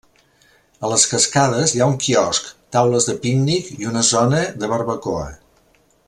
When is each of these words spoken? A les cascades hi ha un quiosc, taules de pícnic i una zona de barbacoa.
A 0.87 0.89
les 0.91 1.03
cascades 1.11 1.73
hi 1.75 1.83
ha 1.85 1.89
un 1.91 1.93
quiosc, 2.05 2.49
taules 2.77 3.07
de 3.09 3.15
pícnic 3.27 3.69
i 3.77 3.89
una 3.93 4.03
zona 4.11 4.41
de 4.63 4.71
barbacoa. 4.77 5.29